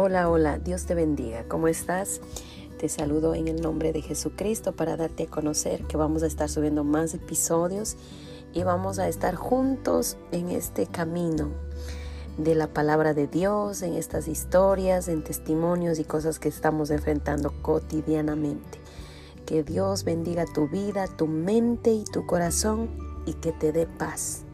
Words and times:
Hola, 0.00 0.30
hola, 0.30 0.60
Dios 0.60 0.86
te 0.86 0.94
bendiga. 0.94 1.42
¿Cómo 1.48 1.66
estás? 1.66 2.20
Te 2.78 2.88
saludo 2.88 3.34
en 3.34 3.48
el 3.48 3.60
nombre 3.60 3.92
de 3.92 4.00
Jesucristo 4.00 4.70
para 4.70 4.96
darte 4.96 5.24
a 5.24 5.26
conocer 5.26 5.82
que 5.88 5.96
vamos 5.96 6.22
a 6.22 6.28
estar 6.28 6.48
subiendo 6.48 6.84
más 6.84 7.14
episodios 7.14 7.96
y 8.54 8.62
vamos 8.62 9.00
a 9.00 9.08
estar 9.08 9.34
juntos 9.34 10.16
en 10.30 10.50
este 10.50 10.86
camino 10.86 11.50
de 12.36 12.54
la 12.54 12.68
palabra 12.68 13.12
de 13.12 13.26
Dios, 13.26 13.82
en 13.82 13.94
estas 13.94 14.28
historias, 14.28 15.08
en 15.08 15.24
testimonios 15.24 15.98
y 15.98 16.04
cosas 16.04 16.38
que 16.38 16.48
estamos 16.48 16.90
enfrentando 16.90 17.52
cotidianamente. 17.60 18.78
Que 19.46 19.64
Dios 19.64 20.04
bendiga 20.04 20.44
tu 20.46 20.68
vida, 20.68 21.08
tu 21.08 21.26
mente 21.26 21.90
y 21.90 22.04
tu 22.04 22.24
corazón 22.24 22.88
y 23.26 23.32
que 23.32 23.50
te 23.50 23.72
dé 23.72 23.88
paz. 23.88 24.44